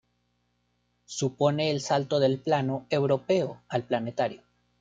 [1.05, 4.41] Supone el salto del plano europeo al planetario.